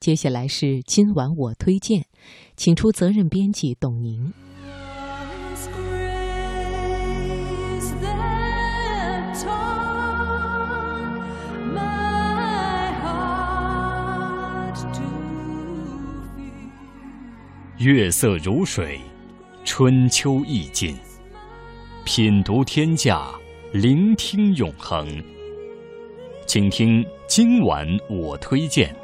[0.00, 2.06] 接下来是今晚我推荐，
[2.56, 4.32] 请出责任编辑董宁。
[17.76, 18.98] 月色如水，
[19.66, 20.96] 春秋意境。
[22.06, 23.30] 品读天下，
[23.74, 25.22] 聆听永恒。
[26.46, 28.96] 请听今晚我推荐。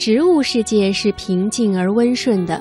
[0.00, 2.58] 植物世界是平静而温顺的，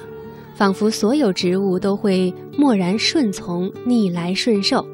[0.56, 4.86] 仿佛所有植物都会默然顺从、逆来顺受。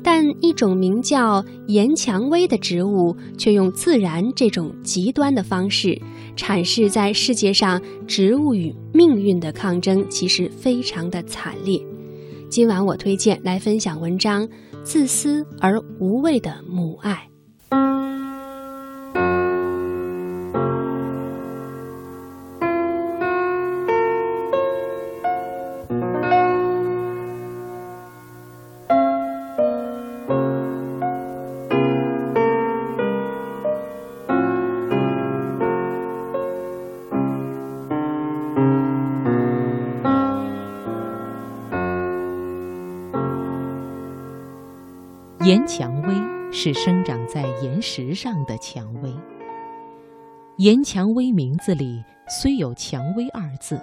[0.00, 6.00] 但一种名叫岩蔷薇的植物，却用自然这种极端的方式
[6.36, 11.84] 阐释在世界上植物与命运的抗争，其实非常的惨烈。
[12.48, 14.46] 今晚我推荐来分享文章
[14.84, 17.28] 《自私而无畏的母爱》。
[45.44, 46.14] 岩蔷薇
[46.50, 49.14] 是生长在岩石上的蔷薇。
[50.56, 53.78] 岩蔷薇名字里虽有“蔷薇”二字，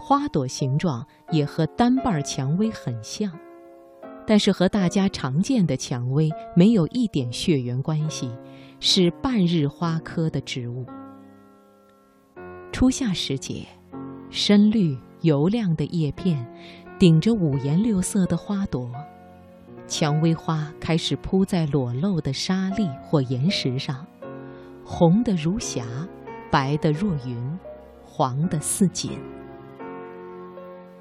[0.00, 3.30] 花朵形状也和单瓣蔷薇很像，
[4.26, 8.28] 但是和大家常见的蔷薇没有一点血缘关系，
[8.80, 10.84] 是半日花科的植物。
[12.72, 13.64] 初夏时节，
[14.28, 16.44] 深绿油亮的叶片，
[16.98, 18.90] 顶着五颜六色的花朵。
[19.86, 24.06] 蔷薇花开始铺在裸露的沙砾或岩石上，
[24.84, 25.84] 红的如霞，
[26.50, 27.58] 白的若云，
[28.04, 29.10] 黄的似锦。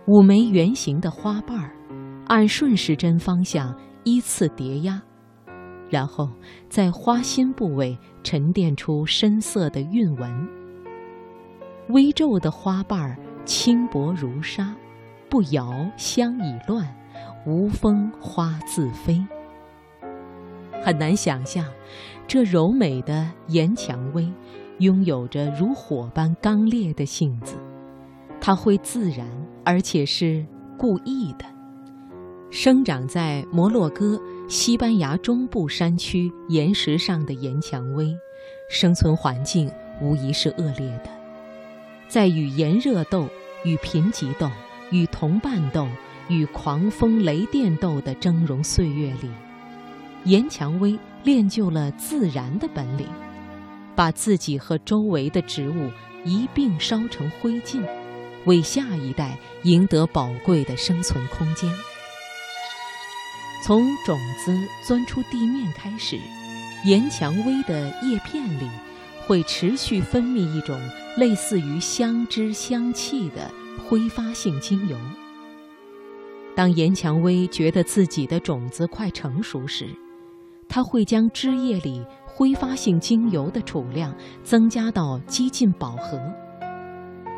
[0.08, 1.72] 五枚圆形的花瓣儿，
[2.28, 5.00] 按顺时针方向依次叠压，
[5.88, 6.28] 然后
[6.68, 10.48] 在花心部位沉淀出深色的韵纹。
[11.90, 14.76] 微皱的花瓣儿轻薄如纱，
[15.30, 16.88] 不摇香已乱。
[17.46, 19.24] 无风花自飞，
[20.84, 21.66] 很难想象，
[22.28, 24.32] 这柔美的岩蔷薇
[24.80, 27.56] 拥有着如火般刚烈的性子。
[28.42, 29.28] 它会自然，
[29.64, 30.46] 而且是
[30.78, 31.46] 故意的。
[32.52, 38.16] 生长在摩洛哥、西班牙中部山区岩石上的岩蔷薇，
[38.70, 39.72] 生存环境
[40.02, 41.10] 无疑是恶劣的。
[42.08, 43.28] 在与炎热斗、
[43.64, 44.50] 与贫瘠斗、
[44.90, 45.88] 与同伴斗。
[46.30, 49.30] 与狂风雷电斗的峥嵘岁月里，
[50.24, 53.08] 岩蔷薇练就了自然的本领，
[53.96, 55.92] 把自己和周围的植物
[56.24, 57.82] 一并烧成灰烬，
[58.46, 61.74] 为下一代赢得宝贵的生存空间。
[63.64, 64.58] 从种子
[64.88, 66.18] 钻出地面开始，
[66.86, 68.70] 岩蔷薇的叶片里
[69.26, 70.80] 会持续分泌一种
[71.18, 73.52] 类似于香脂香气的
[73.88, 74.96] 挥发性精油。
[76.60, 79.88] 当岩蔷薇觉得自己的种子快成熟时，
[80.68, 86.20] 它会将枝叶里挥发性精油的储量增加到几近饱和。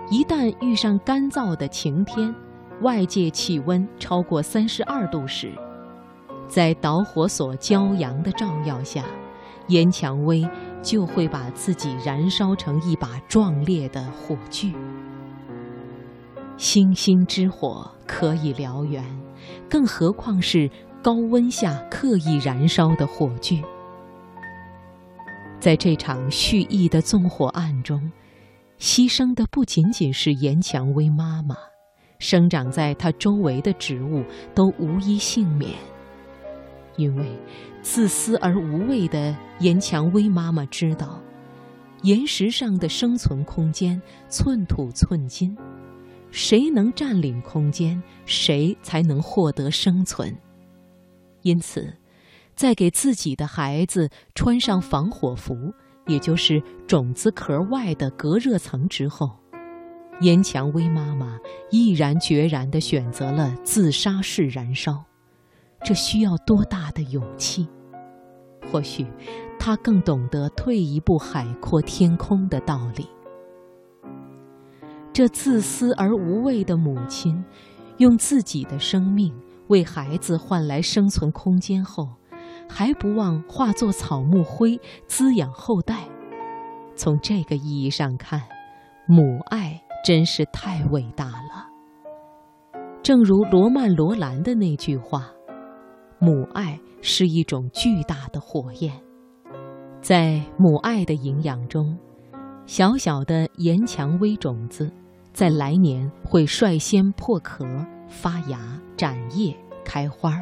[0.09, 2.33] 一旦遇上干燥的晴天，
[2.81, 5.51] 外界气温超过三十二度时，
[6.47, 9.05] 在导火索骄阳的照耀下，
[9.67, 10.49] 岩蔷薇
[10.81, 14.73] 就会把自己燃烧成一把壮烈的火炬。
[16.57, 17.87] 星星之火
[18.21, 19.03] 可以燎原，
[19.67, 20.69] 更何况是
[21.01, 23.59] 高温下刻意燃烧的火炬。
[25.59, 28.11] 在这场蓄意的纵火案中，
[28.77, 31.55] 牺牲的不仅仅是岩蔷薇妈妈，
[32.19, 34.23] 生长在她周围的植物
[34.53, 35.71] 都无一幸免。
[36.97, 37.25] 因为
[37.81, 41.19] 自私而无畏的岩蔷薇妈妈知道，
[42.03, 45.57] 岩石上的生存空间寸土寸金。
[46.31, 50.35] 谁能占领空间，谁才能获得生存。
[51.41, 51.93] 因此，
[52.55, 55.55] 在给自己的孩子穿上防火服，
[56.07, 59.31] 也就是种子壳外的隔热层之后，
[60.21, 61.37] 岩蔷薇妈妈
[61.69, 65.03] 毅然决然地选择了自杀式燃烧。
[65.83, 67.67] 这需要多大的勇气？
[68.71, 69.05] 或许
[69.59, 73.07] 他更懂得退一步海阔天空的道理。
[75.13, 77.43] 这自私而无畏的母亲，
[77.97, 79.33] 用自己的生命
[79.67, 82.07] 为孩子换来生存空间后，
[82.69, 86.07] 还不忘化作草木灰滋养后代。
[86.95, 88.41] 从这个意义上看，
[89.05, 91.67] 母爱真是太伟大了。
[93.03, 95.29] 正如罗曼·罗兰的那句话
[96.19, 98.93] ：“母爱是一种巨大的火焰，
[100.01, 101.97] 在母爱的营养中，
[102.65, 104.89] 小小的岩蔷薇种子。”
[105.33, 107.65] 在来年会率先破壳、
[108.07, 108.59] 发芽、
[108.97, 110.37] 展叶、开花。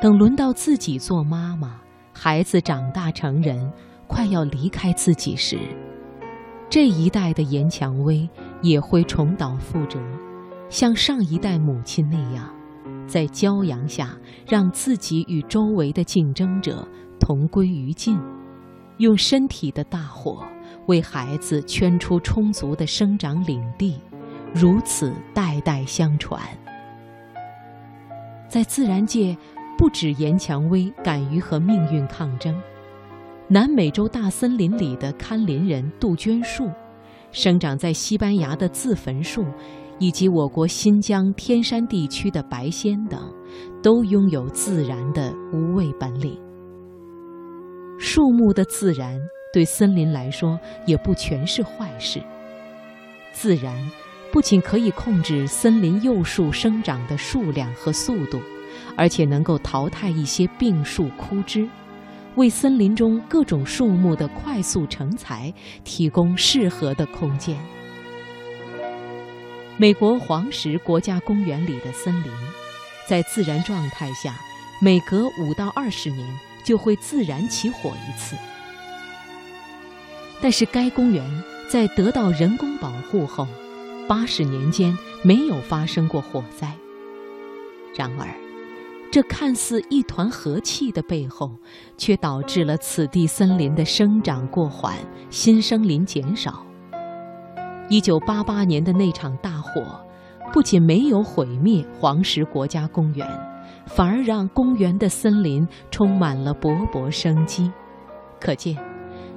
[0.00, 1.80] 等轮到自己做妈妈，
[2.14, 3.70] 孩子长大成人，
[4.06, 5.58] 快要离开自己时，
[6.68, 8.28] 这一代的岩蔷薇
[8.62, 9.98] 也会重蹈覆辙，
[10.68, 12.48] 像上一代母亲那样，
[13.06, 14.16] 在骄阳下
[14.46, 16.86] 让自己与周围的竞争者
[17.18, 18.18] 同归于尽，
[18.98, 20.44] 用身体的大火。
[20.86, 24.00] 为孩子圈出充足的生长领地，
[24.52, 26.40] 如此代代相传。
[28.48, 29.36] 在自然界，
[29.78, 32.60] 不止岩蔷薇敢于和命运抗争，
[33.46, 36.68] 南美洲大森林里的堪林人杜鹃树，
[37.30, 39.44] 生长在西班牙的自焚树，
[40.00, 43.32] 以及我国新疆天山地区的白仙等，
[43.80, 46.36] 都拥有自然的无畏本领。
[47.98, 49.16] 树木的自然。
[49.52, 52.20] 对森林来说，也不全是坏事。
[53.32, 53.74] 自然
[54.32, 58.40] 不仅可以控制森林幼树生长的数量和速度，
[58.96, 61.68] 而且能够淘汰一些病树枯枝，
[62.36, 67.56] 为森林中各种树木的快速成材提供适合的空间。
[69.76, 72.30] 美国黄石国家公园里的森林，
[73.08, 74.38] 在自然状态下，
[74.80, 78.36] 每隔五到二十年就会自然起火一次。
[80.42, 81.24] 但是该公园
[81.68, 83.46] 在得到人工保护后，
[84.08, 86.74] 八十年间没有发生过火灾。
[87.94, 88.26] 然而，
[89.12, 91.50] 这看似一团和气的背后，
[91.98, 94.96] 却导致了此地森林的生长过缓，
[95.28, 96.64] 新生林减少。
[97.88, 100.00] 一九八八年的那场大火，
[100.52, 103.28] 不仅没有毁灭黄石国家公园，
[103.86, 107.70] 反而让公园的森林充满了勃勃生机。
[108.40, 108.89] 可见。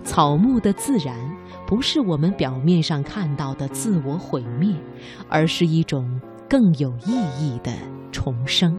[0.03, 1.17] 草木的自然，
[1.65, 4.75] 不是我们表面上看到的自我毁灭，
[5.27, 7.71] 而是一种更有意义的
[8.11, 8.71] 重生。